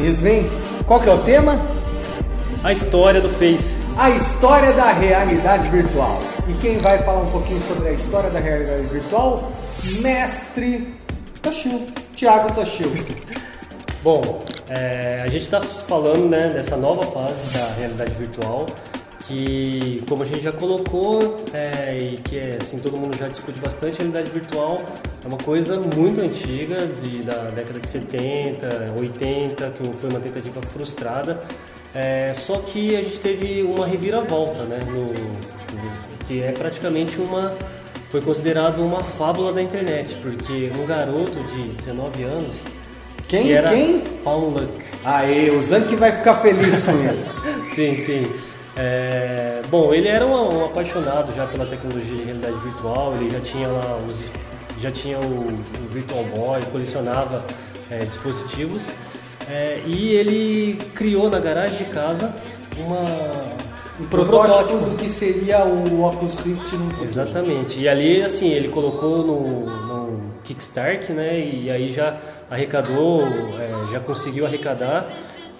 mesmo, 0.00 0.26
hein? 0.26 0.50
Qual 0.86 1.00
que 1.00 1.08
é 1.08 1.14
o 1.14 1.18
tema? 1.18 1.60
A 2.64 2.72
história 2.72 3.20
do 3.20 3.28
Face. 3.30 3.74
A 3.96 4.10
história 4.10 4.72
da 4.72 4.92
realidade 4.92 5.68
virtual. 5.68 6.18
E 6.48 6.52
quem 6.54 6.78
vai 6.78 6.98
falar 7.04 7.20
um 7.20 7.30
pouquinho 7.30 7.60
sobre 7.62 7.88
a 7.88 7.92
história 7.92 8.30
da 8.30 8.40
realidade 8.40 8.88
virtual? 8.88 9.52
Mestre 10.00 10.94
Toshio, 11.42 11.78
Thiago 12.16 12.52
Toshio. 12.54 12.90
Bom, 14.02 14.42
é, 14.68 15.22
a 15.22 15.28
gente 15.28 15.42
está 15.42 15.60
falando 15.60 16.28
né, 16.28 16.48
dessa 16.48 16.76
nova 16.76 17.02
fase 17.06 17.52
da 17.52 17.66
realidade 17.78 18.12
virtual 18.12 18.66
que, 19.30 20.02
como 20.08 20.22
a 20.24 20.26
gente 20.26 20.40
já 20.40 20.50
colocou, 20.50 21.36
é, 21.54 21.96
e 21.96 22.16
que 22.16 22.36
é, 22.36 22.58
assim, 22.60 22.78
todo 22.78 22.96
mundo 22.98 23.16
já 23.16 23.28
discute 23.28 23.60
bastante, 23.60 23.94
a 23.94 23.98
realidade 23.98 24.30
virtual 24.32 24.80
é 25.24 25.28
uma 25.28 25.38
coisa 25.38 25.80
muito 25.94 26.20
antiga, 26.20 26.86
de, 26.86 27.22
da 27.22 27.44
década 27.44 27.78
de 27.78 27.88
70, 27.88 28.94
80, 28.98 29.70
que 29.70 29.84
foi 29.98 30.10
uma 30.10 30.18
tentativa 30.18 30.60
frustrada. 30.72 31.40
É, 31.94 32.32
só 32.34 32.56
que 32.56 32.96
a 32.96 33.02
gente 33.02 33.20
teve 33.20 33.62
uma 33.62 33.86
reviravolta, 33.86 34.64
né? 34.64 34.78
No, 34.80 36.26
que 36.26 36.42
é 36.42 36.52
praticamente 36.52 37.20
uma. 37.20 37.56
Foi 38.10 38.20
considerado 38.20 38.80
uma 38.80 39.02
fábula 39.04 39.52
da 39.52 39.62
internet, 39.62 40.16
porque 40.20 40.72
um 40.76 40.86
garoto 40.86 41.40
de 41.54 41.68
19 41.76 42.24
anos. 42.24 42.64
Quem? 43.28 43.44
Que 43.44 43.52
era 43.52 43.70
Quem? 43.70 44.00
Paul 44.24 44.50
Luck. 44.50 44.72
Aê, 45.04 45.50
o 45.50 45.62
Zank 45.62 45.94
vai 45.94 46.10
ficar 46.10 46.36
feliz 46.36 46.82
com 46.82 46.92
isso. 46.92 47.70
sim, 47.74 47.96
sim. 47.96 48.26
É, 48.82 49.60
bom, 49.68 49.92
ele 49.92 50.08
era 50.08 50.26
um, 50.26 50.32
um, 50.32 50.64
apaixonado 50.64 51.36
já 51.36 51.46
pela 51.46 51.66
tecnologia 51.66 52.16
de 52.16 52.24
realidade 52.24 52.56
virtual, 52.60 53.14
ele 53.14 53.28
já 53.28 53.40
tinha 53.40 53.68
lá 53.68 53.98
os, 54.08 54.32
já 54.80 54.90
tinha 54.90 55.18
o, 55.18 55.48
o 55.48 55.88
Virtual 55.90 56.24
Boy, 56.24 56.62
colecionava 56.72 57.44
é, 57.90 57.98
dispositivos 57.98 58.86
é, 59.50 59.82
e 59.84 60.14
ele 60.14 60.78
criou 60.94 61.28
na 61.28 61.38
garagem 61.38 61.76
de 61.76 61.84
casa 61.90 62.34
uma, 62.78 63.04
um 64.00 64.06
protótipo, 64.08 64.78
do 64.78 64.96
que 64.96 65.10
seria 65.10 65.62
o 65.62 66.02
Oculus 66.02 66.36
Rift 66.36 66.74
no 66.74 66.90
futuro. 66.90 67.10
Exatamente. 67.10 67.80
E 67.80 67.86
ali, 67.86 68.22
assim, 68.22 68.48
ele 68.48 68.68
colocou 68.68 69.18
no, 69.18 69.66
no 69.66 70.20
Kickstarter, 70.42 71.14
né? 71.14 71.38
E 71.38 71.70
aí 71.70 71.92
já 71.92 72.18
arrecadou, 72.48 73.24
é, 73.58 73.92
já 73.92 74.00
conseguiu 74.00 74.46
arrecadar 74.46 75.06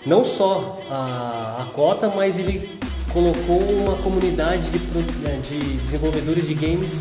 não 0.06 0.24
só 0.24 0.78
a, 0.90 1.64
a 1.64 1.66
cota, 1.74 2.08
mas 2.08 2.38
ele 2.38 2.80
colocou 3.12 3.58
uma 3.58 3.94
comunidade 3.96 4.62
de, 4.70 4.78
né, 5.22 5.40
de 5.48 5.58
desenvolvedores 5.58 6.46
de 6.46 6.54
games 6.54 6.98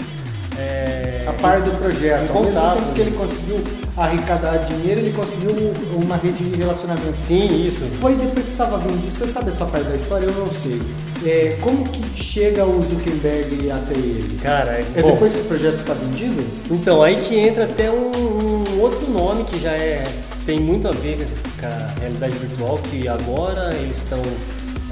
é, 0.60 1.24
a 1.26 1.34
par 1.34 1.62
do 1.62 1.72
projeto. 1.72 2.24
Em 2.24 2.28
contato. 2.28 2.58
Ao 2.58 2.76
mesmo 2.76 2.86
tempo 2.86 2.94
que 2.94 3.02
ele 3.02 3.12
conseguiu 3.12 3.64
arrecadar 3.96 4.58
dinheiro, 4.58 5.00
ele 5.00 5.14
conseguiu 5.14 5.52
uma 5.94 6.18
rede 6.18 6.44
de 6.44 6.58
relacionamento. 6.58 7.18
Sim, 7.18 7.66
isso. 7.66 7.86
Foi 8.02 8.16
depois 8.16 8.46
que 8.46 8.52
estava 8.52 8.78
vendo 8.78 9.02
Você 9.10 9.28
sabe 9.28 9.50
essa 9.50 9.66
parte 9.66 9.88
da 9.88 9.96
história? 9.96 10.26
Eu 10.26 10.34
não 10.34 10.48
sei. 10.48 10.82
É, 11.26 11.58
como 11.62 11.84
que 11.84 12.22
chega 12.22 12.66
o 12.66 12.82
Zuckerberg 12.84 13.72
até 13.72 13.94
ele? 13.94 14.40
Cara, 14.42 14.72
é, 14.72 14.86
é 14.96 15.02
bom, 15.02 15.12
depois 15.12 15.34
que 15.34 15.40
o 15.40 15.46
projeto 15.46 15.80
está 15.80 15.94
vendido? 15.94 16.44
Então, 16.72 17.02
aí 17.04 17.16
que 17.18 17.38
entra 17.38 17.66
até 17.66 17.92
um, 17.92 18.12
um, 18.12 18.82
outro 18.82 19.10
nome 19.10 19.44
que 19.46 19.60
já 19.60 19.72
é 19.72 20.04
tem 20.46 20.60
muito 20.60 20.88
a 20.88 20.92
ver 20.92 21.28
com 21.60 21.66
a 21.66 22.00
realidade 22.00 22.34
virtual, 22.38 22.78
que 22.90 23.08
agora 23.08 23.74
eles 23.76 23.98
estão 23.98 24.22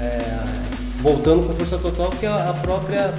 é, 0.00 0.77
voltando 1.00 1.46
com 1.46 1.52
força 1.54 1.78
total, 1.78 2.10
que 2.10 2.26
é 2.26 2.28
a 2.28 2.54
própria 2.62 3.12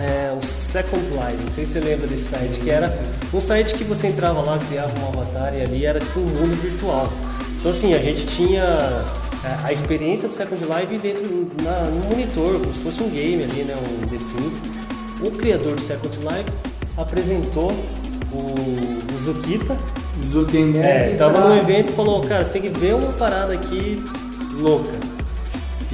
é, 0.00 0.32
o 0.36 0.44
Second 0.44 1.04
Life, 1.10 1.42
não 1.42 1.50
sei 1.50 1.64
se 1.64 1.72
você 1.72 1.80
lembra 1.80 2.06
desse 2.06 2.24
site, 2.24 2.60
que 2.60 2.70
era 2.70 2.92
um 3.32 3.40
site 3.40 3.74
que 3.74 3.84
você 3.84 4.08
entrava 4.08 4.40
lá, 4.40 4.58
criava 4.58 4.92
um 4.98 5.08
avatar 5.08 5.54
e 5.54 5.62
ali 5.62 5.86
era 5.86 6.00
tipo 6.00 6.20
um 6.20 6.24
mundo 6.24 6.60
virtual. 6.60 7.12
Então 7.58 7.70
assim, 7.70 7.94
a 7.94 7.98
gente 7.98 8.26
tinha 8.26 8.62
é, 9.44 9.56
a 9.64 9.72
experiência 9.72 10.28
do 10.28 10.34
Second 10.34 10.62
Life 10.64 10.98
dentro 10.98 11.48
na, 11.62 11.84
no 11.84 12.04
monitor, 12.08 12.58
como 12.58 12.72
se 12.72 12.80
fosse 12.80 13.02
um 13.02 13.10
game 13.10 13.44
ali, 13.44 13.64
né, 13.64 13.74
um 13.76 14.06
The 14.08 14.18
Sims. 14.18 14.60
O 15.24 15.30
criador 15.30 15.76
do 15.76 15.82
Second 15.82 16.16
Life 16.18 16.50
apresentou 16.96 17.70
o, 18.32 19.14
o 19.14 19.18
Zukita. 19.20 19.76
Zuckerberg. 20.24 20.78
É, 20.78 21.14
tava 21.16 21.34
pra... 21.34 21.48
no 21.48 21.56
evento 21.56 21.92
e 21.92 21.96
falou, 21.96 22.20
cara, 22.22 22.44
você 22.44 22.52
tem 22.52 22.62
que 22.62 22.78
ver 22.78 22.94
uma 22.94 23.12
parada 23.12 23.52
aqui 23.52 24.02
louca. 24.58 25.11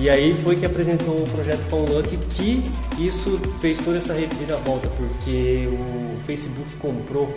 E 0.01 0.09
aí 0.09 0.33
foi 0.43 0.55
que 0.55 0.65
apresentou 0.65 1.17
o 1.17 1.29
projeto 1.29 1.59
Pão 1.69 1.81
Luck 1.81 2.17
que 2.31 2.63
isso 2.97 3.37
fez 3.61 3.79
toda 3.79 3.99
essa 3.99 4.13
reviravolta, 4.13 4.89
porque 4.97 5.69
o 5.73 6.21
Facebook 6.25 6.77
comprou 6.77 7.37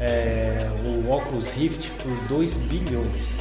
é, 0.00 0.70
o 0.86 1.12
Oculus 1.12 1.50
Rift 1.50 1.90
por 2.02 2.28
2 2.28 2.56
bilhões. 2.56 3.36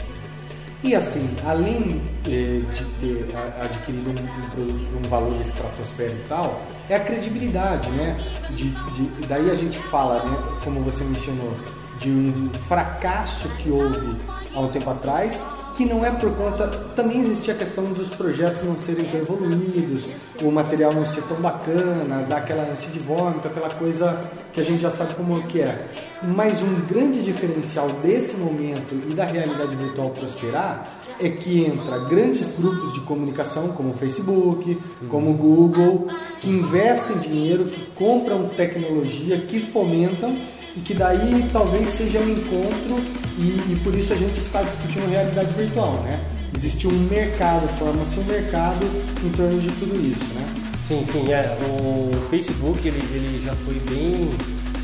E 0.84 0.94
assim, 0.94 1.30
além 1.46 2.02
de, 2.24 2.62
ter 3.00 3.28
adquirido 3.62 4.10
um, 4.10 4.62
um, 4.62 4.98
um, 4.98 5.10
valor 5.10 5.40
estratosférico 5.42 6.20
e 6.26 6.28
tal, 6.28 6.62
é 6.90 6.96
a 6.96 7.00
credibilidade, 7.00 7.90
né? 7.92 8.18
De, 8.52 8.70
de, 8.70 9.28
daí 9.28 9.50
a 9.50 9.56
gente 9.56 9.80
fala, 9.84 10.26
né, 10.26 10.60
como 10.64 10.82
você 10.82 11.06
mencionou, 11.06 11.58
de 12.00 12.10
um 12.10 12.52
fracasso 12.68 13.48
que 13.58 13.72
houve 13.72 14.18
há 14.54 14.60
um 14.60 14.68
tempo 14.68 14.90
atrás 14.90 15.42
que 15.78 15.86
não 15.86 16.04
é 16.04 16.10
por 16.10 16.32
conta. 16.36 16.68
Também 16.96 17.22
existia 17.22 17.54
a 17.54 17.58
questão 17.58 17.86
dos 17.94 18.10
projetos 18.10 18.64
não 18.64 18.76
serem 18.78 19.06
tão 19.06 19.22
evoluídos, 19.22 20.06
o 20.42 20.52
material 20.52 20.92
não 20.92 21.06
ser 21.06 21.22
tão 21.24 21.38
bacana, 21.38 22.26
dar 22.28 22.38
aquela 22.38 22.64
ânsia 22.64 22.92
de 22.92 23.00
vômito, 23.00 23.48
aquela 23.48 23.70
coisa 23.70 24.20
que 24.52 24.60
a 24.60 24.64
gente 24.64 24.82
já 24.82 24.90
sabe 24.90 25.14
como 25.14 25.42
que 25.44 25.62
é. 25.62 25.78
Mas 26.24 26.64
um 26.64 26.82
grande 26.88 27.22
diferencial 27.22 27.88
desse 28.04 28.38
momento 28.38 29.00
e 29.08 29.14
da 29.14 29.24
realidade 29.24 29.76
virtual 29.76 30.10
prosperar 30.10 31.00
é 31.20 31.30
que 31.30 31.66
entra 31.66 32.10
grandes 32.10 32.48
grupos 32.58 32.94
de 32.94 33.02
comunicação 33.02 33.70
como 33.70 33.92
o 33.92 33.98
Facebook, 33.98 34.80
como 35.10 35.30
o 35.30 35.34
Google, 35.36 36.08
que 36.42 36.50
investem 36.50 37.18
dinheiro, 37.18 37.66
que 37.66 37.86
compram 37.96 38.48
tecnologia, 38.48 39.38
que 39.38 39.60
fomentam 39.60 40.36
e 40.78 40.80
que 40.80 40.94
daí 40.94 41.50
talvez 41.52 41.90
seja 41.90 42.20
um 42.20 42.30
encontro 42.30 43.04
e, 43.40 43.74
e 43.74 43.80
por 43.84 43.96
isso 43.96 44.14
a 44.14 44.16
gente 44.16 44.40
está 44.40 44.62
discutindo 44.62 45.10
realidade 45.10 45.52
virtual, 45.54 46.04
né? 46.04 46.24
Existe 46.56 46.88
um 46.88 47.00
mercado, 47.10 47.68
forma-se 47.80 48.20
um 48.20 48.24
mercado 48.24 48.86
em 49.26 49.30
torno 49.32 49.60
de 49.60 49.72
tudo 49.72 49.96
isso, 49.96 50.34
né? 50.36 50.46
Sim, 50.88 51.04
sim, 51.12 51.32
é. 51.32 51.58
O 51.68 52.30
Facebook 52.30 52.88
ele, 52.88 53.00
ele 53.12 53.44
já 53.44 53.54
foi 53.66 53.74
bem, 53.90 54.30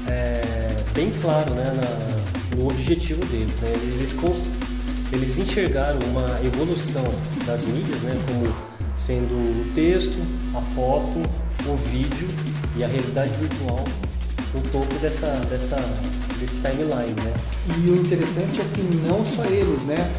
é, 0.08 0.42
bem 0.94 1.12
claro 1.22 1.54
né, 1.54 1.72
na, 1.76 2.58
no 2.58 2.68
objetivo 2.68 3.24
deles. 3.28 3.56
Né? 3.62 3.72
Eles, 3.75 4.16
eles 5.12 5.38
enxergaram 5.38 6.00
uma 6.10 6.40
evolução 6.44 7.06
das 7.46 7.64
mídias, 7.66 8.02
né, 8.02 8.20
como 8.28 8.54
sendo 8.96 9.34
o 9.34 9.72
texto, 9.74 10.18
a 10.56 10.62
foto, 10.75 11.22
o 11.66 11.75
vídeo 11.75 12.28
e 12.75 12.84
a 12.84 12.88
realidade 12.88 13.31
virtual 13.40 13.84
o 14.56 14.62
topo 14.72 14.94
dessa, 15.00 15.28
dessa, 15.50 15.78
desse 16.40 16.56
timeline, 16.58 17.16
né? 17.24 17.34
E 17.78 17.90
o 17.90 17.96
interessante 17.96 18.62
é 18.62 18.66
que 18.74 18.81
não 19.08 19.25
só 19.25 19.44
eles, 19.46 19.81
né? 19.84 20.12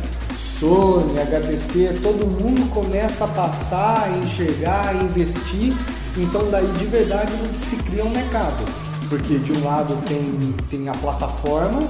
Sony, 0.59 1.19
HTC, 1.19 2.01
todo 2.03 2.27
mundo 2.27 2.69
começa 2.71 3.25
a 3.25 3.29
passar, 3.29 4.05
a 4.05 4.19
enxergar, 4.19 4.89
a 4.89 4.95
investir. 4.95 5.75
Então 6.17 6.49
daí 6.51 6.67
de 6.79 6.85
verdade 6.87 7.33
se 7.69 7.77
cria 7.77 8.05
um 8.05 8.11
mercado. 8.11 8.65
Porque 9.09 9.39
de 9.39 9.53
um 9.53 9.65
lado 9.65 9.97
tem, 10.07 10.55
tem 10.71 10.89
a 10.89 10.93
plataforma 10.93 11.81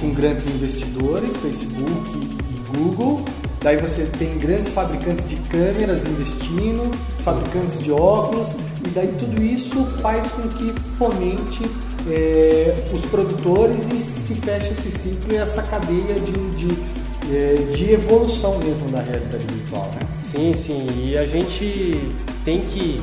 com 0.00 0.10
grandes 0.10 0.46
investidores, 0.46 1.36
Facebook 1.36 2.18
e 2.18 2.76
Google. 2.76 3.24
Daí 3.62 3.76
você 3.76 4.04
tem 4.18 4.38
grandes 4.38 4.68
fabricantes 4.68 5.28
de 5.28 5.36
câmeras 5.48 6.04
investindo, 6.04 6.90
fabricantes 7.20 7.82
de 7.82 7.90
óculos, 7.90 8.48
e 8.84 8.88
daí 8.90 9.08
tudo 9.18 9.42
isso 9.42 9.84
faz 10.00 10.26
com 10.32 10.48
que 10.48 10.72
fomente 10.96 11.62
é, 12.10 12.74
os 12.92 13.04
produtores 13.06 13.86
e 13.92 14.00
se 14.00 14.34
feche 14.36 14.70
esse 14.70 14.90
ciclo 14.90 15.32
e 15.32 15.36
essa 15.36 15.62
cadeia 15.62 16.14
de, 16.14 16.32
de, 16.50 17.34
é, 17.34 17.54
de 17.72 17.92
evolução 17.92 18.58
mesmo 18.58 18.90
da 18.90 19.02
realidade 19.02 19.46
virtual. 19.46 19.90
Né? 19.94 20.08
Sim, 20.30 20.54
sim. 20.54 20.86
E 21.04 21.18
a 21.18 21.26
gente 21.26 22.14
tem 22.44 22.60
que. 22.60 23.02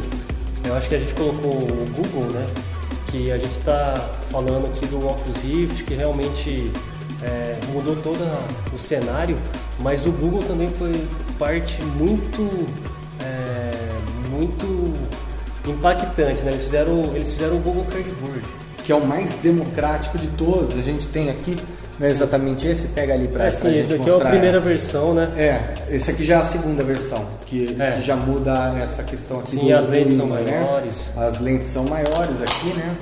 Eu 0.65 0.75
acho 0.75 0.87
que 0.87 0.95
a 0.95 0.99
gente 0.99 1.13
colocou 1.13 1.51
o 1.51 1.85
Google, 1.95 2.31
né? 2.31 2.45
Que 3.07 3.31
a 3.31 3.37
gente 3.37 3.51
está 3.51 4.11
falando 4.31 4.67
aqui 4.67 4.85
do 4.87 4.97
Oculus 4.97 5.37
Rift, 5.43 5.83
que 5.83 5.93
realmente 5.93 6.71
é, 7.21 7.59
mudou 7.71 7.95
todo 7.97 8.19
o 8.73 8.79
cenário, 8.79 9.37
mas 9.79 10.05
o 10.05 10.11
Google 10.11 10.41
também 10.43 10.69
foi 10.69 10.93
parte 11.37 11.81
muito, 11.83 12.65
é, 13.21 13.71
muito 14.29 14.93
impactante, 15.67 16.41
né? 16.43 16.51
Eles 16.51 16.63
fizeram, 16.63 17.13
eles 17.13 17.33
fizeram 17.33 17.57
o 17.57 17.59
Google 17.59 17.85
Cardboard 17.85 18.62
que 18.83 18.91
é 18.91 18.95
o 18.95 19.05
mais 19.05 19.33
democrático 19.35 20.17
de 20.17 20.27
todos. 20.27 20.77
A 20.77 20.81
gente 20.81 21.07
tem 21.07 21.29
aqui, 21.29 21.57
não 21.99 22.07
é 22.07 22.09
exatamente 22.11 22.67
esse, 22.67 22.89
pega 22.89 23.13
ali 23.13 23.27
para 23.27 23.45
é, 23.45 23.51
sim, 23.51 23.79
esse 23.79 23.93
aqui 23.93 24.09
é 24.09 24.13
a 24.13 24.19
primeira 24.19 24.59
versão, 24.59 25.13
né? 25.13 25.29
É, 25.37 25.95
esse 25.95 26.11
aqui 26.11 26.25
já 26.25 26.35
é 26.35 26.37
a 26.37 26.45
segunda 26.45 26.83
versão, 26.83 27.25
que, 27.45 27.75
é. 27.79 27.91
que 27.91 28.01
já 28.01 28.15
muda 28.15 28.73
essa 28.77 29.03
questão 29.03 29.39
aqui. 29.39 29.51
Sim, 29.51 29.67
do, 29.67 29.77
as 29.77 29.87
lentes 29.87 30.15
são 30.15 30.27
né? 30.27 30.51
maiores. 30.51 31.11
As 31.15 31.39
lentes 31.39 31.67
são 31.69 31.83
maiores 31.85 32.41
aqui, 32.41 32.73
né? 32.77 32.95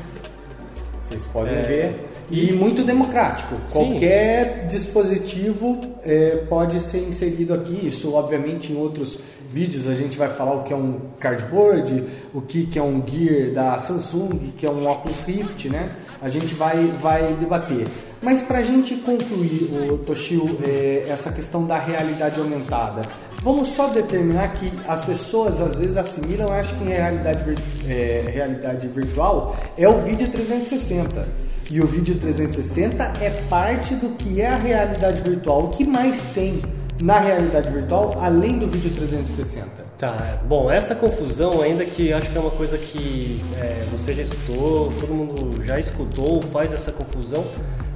Vocês 1.04 1.26
podem 1.26 1.56
é. 1.56 1.62
ver. 1.62 2.11
E 2.32 2.54
muito 2.54 2.84
democrático. 2.84 3.56
Sim. 3.68 3.74
Qualquer 3.74 4.68
dispositivo 4.68 5.80
é, 6.04 6.44
pode 6.50 6.80
ser 6.80 7.00
inserido 7.00 7.54
aqui. 7.54 7.88
Isso, 7.88 8.14
obviamente, 8.14 8.72
em 8.72 8.78
outros 8.78 9.20
vídeos 9.50 9.88
a 9.88 9.94
gente 9.94 10.18
vai 10.18 10.30
falar 10.30 10.54
o 10.54 10.64
que 10.64 10.72
é 10.72 10.76
um 10.76 10.98
cardboard, 11.20 12.06
o 12.34 12.42
que, 12.42 12.66
que 12.66 12.80
é 12.80 12.82
um 12.82 13.04
gear 13.06 13.52
da 13.52 13.78
Samsung, 13.78 14.30
o 14.34 14.52
que 14.56 14.66
é 14.66 14.72
um 14.72 14.90
Oculus 14.90 15.22
Rift, 15.26 15.68
né? 15.68 15.92
A 16.22 16.30
gente 16.30 16.56
vai, 16.56 16.88
vai 17.02 17.34
debater. 17.34 17.86
Mas 18.22 18.42
para 18.42 18.60
a 18.60 18.64
gente 18.64 18.96
concluir, 18.96 19.70
o 19.74 19.98
Toshio, 19.98 20.58
é, 20.64 21.06
essa 21.10 21.32
questão 21.32 21.66
da 21.66 21.78
realidade 21.78 22.40
aumentada, 22.40 23.02
vamos 23.42 23.70
só 23.70 23.88
determinar 23.90 24.50
que 24.54 24.72
as 24.88 25.04
pessoas 25.04 25.60
às 25.60 25.76
vezes 25.76 25.98
assimilam, 25.98 26.52
acham 26.52 26.78
que 26.78 26.86
realidade, 26.86 27.56
é, 27.88 28.24
realidade 28.34 28.88
virtual 28.88 29.56
é 29.78 29.88
o 29.88 30.00
vídeo 30.00 30.28
360. 30.30 31.28
E 31.70 31.80
o 31.80 31.88
vídeo 31.88 32.16
360 32.16 33.14
é 33.22 33.30
parte 33.50 33.96
do 33.96 34.10
que 34.18 34.42
é 34.42 34.48
a 34.48 34.58
realidade 34.58 35.22
virtual. 35.22 35.66
O 35.66 35.70
que 35.70 35.86
mais 35.86 36.22
tem 36.34 36.62
na 37.02 37.20
realidade 37.20 37.70
virtual 37.70 38.18
além 38.22 38.60
do 38.60 38.68
vídeo 38.68 38.92
360? 38.92 39.92
Tá, 39.98 40.40
bom, 40.46 40.70
essa 40.70 40.94
confusão, 40.96 41.62
ainda 41.62 41.86
que 41.86 42.12
acho 42.12 42.30
que 42.30 42.38
é 42.38 42.42
uma 42.42 42.52
coisa 42.52 42.78
que 42.78 43.40
é, 43.60 43.86
você 43.92 44.14
já 44.14 44.24
escutou, 44.24 44.92
todo 45.00 45.14
mundo 45.14 45.64
já 45.64 45.80
escutou, 45.80 46.42
faz 46.52 46.74
essa 46.74 46.92
confusão, 46.92 47.46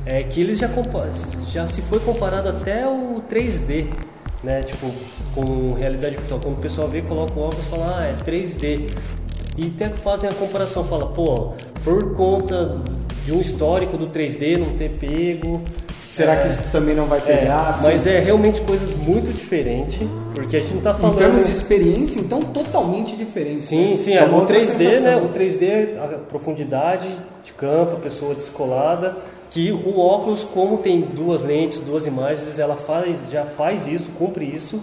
é 0.06 0.22
que 0.24 0.40
eles 0.40 0.60
já, 0.60 0.70
já 1.52 1.68
se 1.68 1.82
foi 1.82 2.00
comparado 2.00 2.48
até 2.48 2.88
o 2.88 3.22
3D, 3.30 3.88
né? 4.46 4.62
Tipo, 4.62 4.94
com 5.34 5.74
realidade 5.74 6.16
virtual. 6.16 6.40
Quando 6.40 6.58
o 6.58 6.62
pessoal 6.62 6.88
vê, 6.88 7.02
coloca 7.02 7.34
o 7.38 7.44
óculos 7.44 7.66
e 7.66 7.70
fala, 7.70 7.98
ah, 7.98 8.06
é 8.06 8.16
3D. 8.24 8.90
E 9.58 9.68
até 9.68 9.90
que 9.90 9.98
fazem 10.00 10.30
a 10.30 10.34
comparação, 10.34 10.86
fala, 10.86 11.08
pô, 11.08 11.54
por 11.84 12.16
conta 12.16 12.78
de 13.26 13.34
um 13.34 13.42
histórico 13.42 13.98
do 13.98 14.08
3D 14.08 14.58
não 14.58 14.78
ter 14.78 14.92
pego. 14.92 15.62
Será 16.08 16.34
é, 16.34 16.44
que 16.44 16.48
isso 16.48 16.70
também 16.72 16.96
não 16.96 17.06
vai 17.06 17.20
é, 17.20 17.22
pegar? 17.22 17.70
assim? 17.70 17.84
mas 17.84 18.08
é 18.08 18.20
realmente 18.20 18.62
coisas 18.62 18.94
muito 18.94 19.34
diferentes, 19.34 20.00
porque 20.34 20.56
a 20.56 20.60
gente 20.62 20.76
não 20.76 20.82
tá 20.82 20.92
Em 20.92 21.02
falando. 21.02 21.18
termos 21.18 21.46
de 21.46 21.52
experiência, 21.52 22.20
então 22.22 22.42
totalmente 22.42 23.18
diferente. 23.18 23.62
Sim, 23.62 23.90
né? 23.90 23.96
sim, 23.98 24.14
é, 24.14 24.24
uma 24.24 24.38
o 24.38 24.40
outra 24.42 24.58
3D, 24.58 24.78
né? 24.78 24.92
sensação. 24.92 25.26
O 25.26 25.30
3D 25.34 25.64
é 25.64 26.00
a 26.02 26.18
profundidade 26.20 27.10
de 27.44 27.52
campo, 27.52 27.98
a 27.98 28.00
pessoa 28.00 28.34
descolada, 28.34 29.18
que 29.56 29.72
o 29.72 29.98
óculos, 30.02 30.44
como 30.44 30.80
tem 30.80 31.00
duas 31.00 31.42
lentes, 31.42 31.80
duas 31.80 32.06
imagens, 32.06 32.60
ela 32.60 32.76
faz, 32.76 33.20
já 33.32 33.46
faz 33.46 33.88
isso, 33.88 34.12
cumpre 34.20 34.44
isso. 34.44 34.82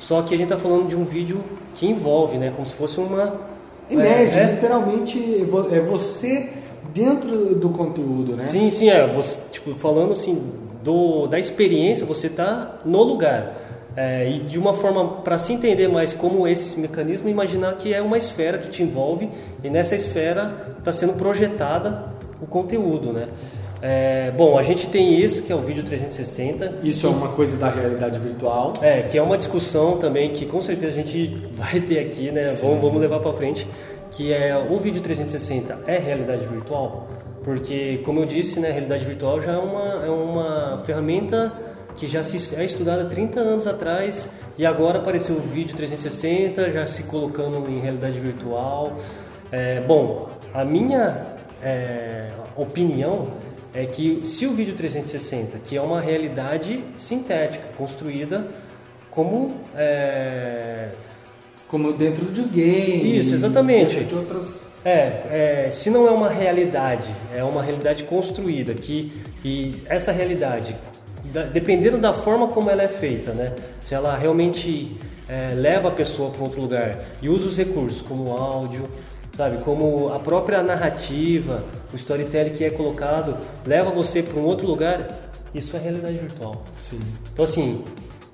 Só 0.00 0.22
que 0.22 0.34
a 0.34 0.36
gente 0.36 0.52
está 0.52 0.58
falando 0.58 0.88
de 0.88 0.96
um 0.96 1.04
vídeo 1.04 1.40
que 1.76 1.86
envolve, 1.86 2.36
né? 2.36 2.52
Como 2.52 2.66
se 2.66 2.74
fosse 2.74 2.98
uma 2.98 3.32
Emerge, 3.88 4.36
é, 4.36 4.42
é, 4.42 4.50
literalmente, 4.54 5.18
vo- 5.48 5.68
é 5.72 5.78
você 5.78 6.50
dentro 6.92 7.54
do 7.54 7.68
conteúdo, 7.68 8.34
né? 8.34 8.42
Sim, 8.42 8.70
sim, 8.70 8.90
é. 8.90 9.06
Você, 9.06 9.38
tipo, 9.52 9.72
falando 9.76 10.12
assim 10.14 10.42
do, 10.82 11.28
da 11.28 11.38
experiência, 11.38 12.04
você 12.04 12.28
tá 12.28 12.80
no 12.84 13.00
lugar. 13.04 13.54
É, 13.96 14.28
e 14.28 14.40
de 14.40 14.58
uma 14.58 14.74
forma 14.74 15.08
para 15.22 15.38
se 15.38 15.52
entender 15.52 15.86
mais 15.88 16.12
como 16.12 16.46
esse 16.48 16.78
mecanismo, 16.80 17.28
imaginar 17.28 17.76
que 17.76 17.94
é 17.94 18.02
uma 18.02 18.18
esfera 18.18 18.58
que 18.58 18.68
te 18.68 18.82
envolve 18.82 19.28
e 19.62 19.70
nessa 19.70 19.94
esfera 19.94 20.74
está 20.78 20.92
sendo 20.92 21.12
projetada 21.12 22.04
o 22.42 22.46
conteúdo, 22.46 23.12
né? 23.12 23.28
É, 23.80 24.32
bom, 24.32 24.58
a 24.58 24.62
gente 24.62 24.88
tem 24.88 25.20
esse 25.20 25.42
que 25.42 25.52
é 25.52 25.54
o 25.54 25.60
vídeo 25.60 25.84
360. 25.84 26.80
Isso 26.82 27.06
é 27.06 27.10
uma 27.10 27.28
coisa 27.28 27.56
da 27.56 27.70
realidade 27.70 28.18
virtual. 28.18 28.72
É, 28.82 29.02
que 29.02 29.16
é 29.16 29.22
uma 29.22 29.38
discussão 29.38 29.98
também 29.98 30.30
que 30.30 30.46
com 30.46 30.60
certeza 30.60 30.92
a 30.92 30.94
gente 30.94 31.48
vai 31.54 31.80
ter 31.80 32.00
aqui, 32.00 32.30
né? 32.30 32.56
Vamos, 32.60 32.80
vamos 32.80 33.00
levar 33.00 33.20
para 33.20 33.32
frente, 33.32 33.66
que 34.10 34.32
é 34.32 34.56
o 34.56 34.78
vídeo 34.78 35.00
360 35.00 35.78
é 35.86 35.98
realidade 35.98 36.46
virtual, 36.46 37.08
porque 37.44 38.00
como 38.04 38.20
eu 38.20 38.26
disse, 38.26 38.58
né, 38.58 38.70
a 38.70 38.72
realidade 38.72 39.04
virtual 39.04 39.40
já 39.40 39.52
é 39.52 39.58
uma, 39.58 40.06
é 40.06 40.10
uma 40.10 40.82
ferramenta 40.84 41.52
que 41.96 42.06
já 42.06 42.22
se 42.22 42.54
é 42.54 42.64
estudada 42.64 43.02
há 43.02 43.06
30 43.06 43.40
anos 43.40 43.66
atrás 43.66 44.28
e 44.56 44.64
agora 44.64 44.98
apareceu 44.98 45.36
o 45.36 45.40
vídeo 45.40 45.76
360 45.76 46.70
já 46.70 46.86
se 46.86 47.04
colocando 47.04 47.68
em 47.68 47.80
realidade 47.80 48.18
virtual. 48.18 48.96
É, 49.50 49.80
bom, 49.80 50.28
a 50.52 50.64
minha 50.64 51.24
é, 51.62 52.28
opinião 52.56 53.28
é 53.74 53.84
que 53.84 54.22
se 54.24 54.46
o 54.46 54.52
vídeo 54.52 54.74
360, 54.74 55.58
que 55.58 55.76
é 55.76 55.80
uma 55.80 56.00
realidade 56.00 56.80
sintética, 56.96 57.64
construída 57.76 58.46
como 59.10 59.56
é, 59.76 60.88
Como 61.68 61.92
dentro 61.92 62.26
de 62.26 62.40
um 62.40 62.48
game. 62.48 63.18
Isso, 63.18 63.34
exatamente. 63.34 64.04
de 64.04 64.14
outras. 64.14 64.56
é, 64.84 65.66
é, 65.66 65.68
se 65.70 65.90
não 65.90 66.06
é 66.06 66.10
uma 66.10 66.28
realidade, 66.30 67.10
é 67.34 67.44
uma 67.44 67.62
realidade 67.62 68.04
construída 68.04 68.72
que 68.74 69.12
e 69.44 69.82
essa 69.86 70.10
realidade, 70.12 70.74
da- 71.32 71.42
dependendo 71.42 71.98
da 71.98 72.12
forma 72.12 72.48
como 72.48 72.70
ela 72.70 72.82
é 72.82 72.88
feita, 72.88 73.32
né? 73.32 73.52
Se 73.82 73.94
ela 73.94 74.16
realmente 74.16 74.96
é, 75.28 75.52
leva 75.54 75.88
a 75.88 75.90
pessoa 75.90 76.30
para 76.30 76.42
outro 76.42 76.60
lugar 76.60 76.98
e 77.20 77.28
usa 77.28 77.48
os 77.48 77.56
recursos 77.58 78.00
como 78.00 78.32
áudio, 78.32 78.88
sabe, 79.38 79.62
como 79.62 80.12
a 80.12 80.18
própria 80.18 80.64
narrativa, 80.64 81.62
o 81.92 81.96
storytelling 81.96 82.50
que 82.50 82.64
é 82.64 82.70
colocado 82.70 83.36
leva 83.64 83.88
você 83.88 84.20
para 84.20 84.36
um 84.36 84.44
outro 84.44 84.66
lugar, 84.66 85.30
isso 85.54 85.76
é 85.76 85.80
realidade 85.80 86.18
virtual. 86.18 86.64
Sim. 86.76 87.00
Então 87.32 87.44
assim, 87.44 87.84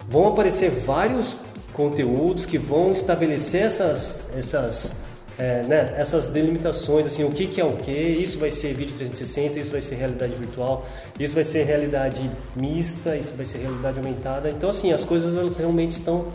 vão 0.09 0.29
aparecer 0.29 0.71
vários 0.71 1.37
conteúdos 1.75 2.47
que 2.47 2.57
vão 2.57 2.91
estabelecer 2.91 3.65
essas, 3.65 4.23
essas, 4.35 4.97
é, 5.37 5.63
né, 5.65 5.95
essas 5.99 6.29
delimitações, 6.29 7.05
assim, 7.05 7.23
o 7.23 7.31
que, 7.31 7.49
que 7.49 7.61
é 7.61 7.65
o 7.67 7.77
que, 7.77 7.93
isso 7.93 8.39
vai 8.39 8.51
ser 8.51 8.73
vídeo 8.73 8.97
360, 8.97 9.59
isso 9.59 9.73
vai 9.73 9.83
ser 9.83 9.97
realidade 9.97 10.33
virtual, 10.37 10.87
isso 11.21 11.35
vai 11.35 11.45
ser 11.45 11.65
realidade 11.65 12.31
mista, 12.57 13.15
isso 13.15 13.35
vai 13.37 13.45
ser 13.45 13.59
realidade 13.59 13.99
aumentada. 13.99 14.49
Então 14.49 14.71
assim, 14.71 14.91
as 14.91 15.05
coisas 15.05 15.37
elas 15.37 15.59
realmente 15.59 15.91
estão 15.91 16.33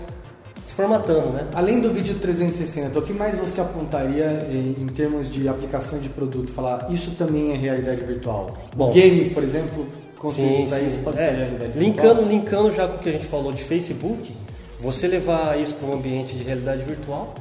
se 0.69 0.75
formatando, 0.75 1.30
né? 1.31 1.48
Além 1.56 1.80
do 1.81 1.92
vídeo 1.92 2.13
360, 2.19 3.00
o 3.00 3.01
que 3.01 3.12
mais 3.12 3.36
você 3.36 3.60
apontaria 3.60 4.45
em, 4.51 4.83
em 4.83 4.86
termos 4.88 5.31
de 5.31 5.50
aplicação 5.50 5.98
de 5.98 6.10
produto? 6.10 6.51
Falar, 6.51 6.86
isso 6.92 7.10
também 7.18 7.51
é 7.54 7.56
realidade 7.57 8.01
virtual. 8.04 8.56
Bom. 8.75 8.92
game, 8.92 9.31
por 9.31 9.44
exemplo, 9.44 9.88
Sim, 10.31 10.68
sim. 10.69 10.88
isso 10.88 11.00
pode 11.00 11.18
É, 11.18 11.30
ser 11.30 11.36
realidade 11.38 11.80
linkando, 11.80 12.07
virtual. 12.21 12.30
linkando 12.30 12.71
já 12.71 12.88
com 12.88 12.98
o 12.98 13.00
que 13.00 13.10
a 13.10 13.12
gente 13.13 13.25
falou 13.25 13.51
de 13.51 13.63
Facebook, 13.63 14.31
você 14.80 15.07
levar 15.07 15.60
isso 15.60 15.74
para 15.74 15.89
um 15.89 15.94
ambiente 15.94 16.36
de 16.36 16.44
realidade 16.44 16.83
virtual, 16.83 17.33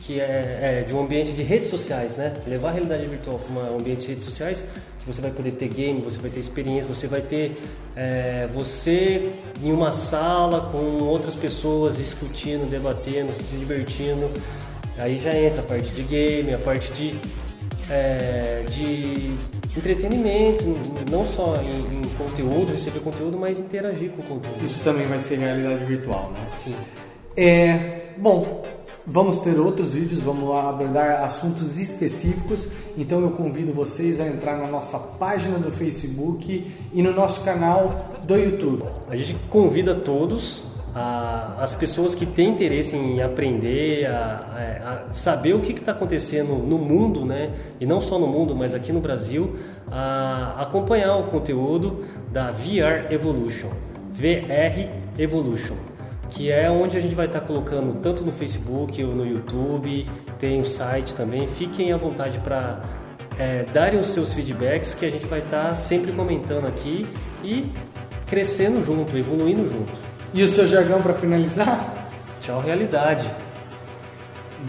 que 0.00 0.18
é, 0.18 0.80
é, 0.80 0.84
de 0.86 0.94
um 0.94 1.00
ambiente 1.00 1.32
de 1.32 1.42
redes 1.42 1.68
sociais, 1.68 2.16
né? 2.16 2.34
Levar 2.46 2.70
a 2.70 2.72
realidade 2.72 3.06
virtual 3.06 3.38
para 3.38 3.72
um 3.72 3.78
ambiente 3.78 4.02
de 4.02 4.08
redes 4.08 4.24
sociais, 4.24 4.64
que 4.98 5.06
você 5.06 5.20
vai 5.20 5.30
poder 5.30 5.52
ter 5.52 5.68
game, 5.68 6.00
você 6.00 6.18
vai 6.18 6.30
ter 6.30 6.40
experiência, 6.40 6.92
você 6.92 7.06
vai 7.06 7.20
ter 7.20 7.56
é, 7.94 8.48
você 8.52 9.30
em 9.62 9.72
uma 9.72 9.92
sala 9.92 10.70
com 10.72 11.04
outras 11.04 11.34
pessoas 11.34 11.98
discutindo, 11.98 12.68
debatendo, 12.68 13.32
se 13.34 13.56
divertindo. 13.56 14.30
Aí 14.98 15.18
já 15.20 15.34
entra 15.34 15.60
a 15.60 15.64
parte 15.64 15.90
de 15.90 16.02
game, 16.02 16.52
a 16.54 16.58
parte 16.58 16.92
de 16.92 17.14
é, 17.90 18.64
de 18.68 19.34
entretenimento, 19.76 20.64
não 21.10 21.26
só 21.26 21.56
em, 21.56 21.98
em 21.98 22.08
conteúdo, 22.16 22.72
receber 22.72 23.00
conteúdo, 23.00 23.36
mas 23.36 23.58
interagir 23.58 24.10
com 24.10 24.22
o 24.22 24.24
conteúdo. 24.24 24.64
Isso 24.64 24.80
também 24.80 25.06
vai 25.06 25.18
ser 25.18 25.38
realidade 25.38 25.84
virtual, 25.84 26.30
né? 26.32 26.46
Sim. 26.56 26.74
É, 27.36 28.12
bom, 28.16 28.62
vamos 29.10 29.40
ter 29.40 29.58
outros 29.58 29.92
vídeos, 29.92 30.22
vamos 30.22 30.54
abordar 30.56 31.24
assuntos 31.24 31.76
específicos. 31.78 32.68
Então 32.96 33.20
eu 33.20 33.30
convido 33.32 33.72
vocês 33.72 34.20
a 34.20 34.26
entrar 34.26 34.56
na 34.56 34.68
nossa 34.68 34.98
página 34.98 35.58
do 35.58 35.70
Facebook 35.72 36.70
e 36.92 37.02
no 37.02 37.12
nosso 37.12 37.40
canal 37.42 38.14
do 38.24 38.36
YouTube. 38.36 38.84
A 39.08 39.16
gente 39.16 39.34
convida 39.50 39.94
todos, 39.94 40.64
a- 40.94 41.56
as 41.60 41.74
pessoas 41.74 42.14
que 42.14 42.24
têm 42.26 42.50
interesse 42.50 42.94
em 42.96 43.20
aprender, 43.22 44.06
a, 44.06 44.12
a- 44.14 45.08
a 45.10 45.12
saber 45.12 45.54
o 45.54 45.60
que 45.60 45.72
está 45.72 45.92
acontecendo 45.92 46.54
no 46.54 46.78
mundo, 46.78 47.24
né? 47.24 47.50
E 47.80 47.86
não 47.86 48.00
só 48.00 48.18
no 48.18 48.26
mundo, 48.28 48.54
mas 48.54 48.74
aqui 48.74 48.92
no 48.92 49.00
Brasil, 49.00 49.54
a 49.90 50.56
acompanhar 50.62 51.16
o 51.16 51.24
conteúdo 51.24 52.04
da 52.32 52.50
VR 52.52 53.12
Evolution, 53.12 53.68
VR 54.12 54.88
Evolution, 55.18 55.74
que 56.30 56.50
é 56.50 56.70
onde 56.70 56.96
a 56.96 57.00
gente 57.00 57.14
vai 57.14 57.26
estar 57.26 57.40
colocando 57.40 58.00
tanto 58.00 58.24
no 58.24 58.32
Facebook 58.32 59.02
ou 59.02 59.14
no 59.14 59.26
YouTube, 59.26 60.08
tem 60.38 60.60
o 60.60 60.64
site 60.64 61.14
também. 61.14 61.46
Fiquem 61.48 61.92
à 61.92 61.96
vontade 61.96 62.38
para 62.38 62.80
é, 63.38 63.64
darem 63.72 63.98
os 63.98 64.08
seus 64.08 64.32
feedbacks 64.32 64.94
que 64.94 65.04
a 65.04 65.10
gente 65.10 65.26
vai 65.26 65.40
estar 65.40 65.74
sempre 65.74 66.12
comentando 66.12 66.66
aqui 66.66 67.06
e 67.42 67.70
crescendo 68.26 68.82
junto, 68.84 69.16
evoluindo 69.16 69.66
junto. 69.66 69.98
E 70.32 70.42
o 70.42 70.48
seu 70.48 70.66
jargão 70.66 71.02
para 71.02 71.14
finalizar? 71.14 72.08
Tchau, 72.40 72.60
realidade. 72.60 73.28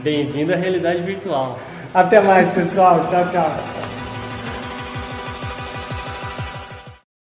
Bem-vindo 0.01 0.53
à 0.53 0.55
realidade 0.55 1.01
virtual. 1.01 1.59
Até 1.93 2.19
mais, 2.19 2.51
pessoal. 2.51 3.05
Tchau, 3.07 3.29
tchau. 3.29 3.80